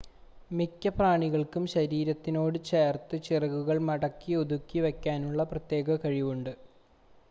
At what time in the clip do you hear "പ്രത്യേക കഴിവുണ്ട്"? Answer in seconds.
5.51-6.53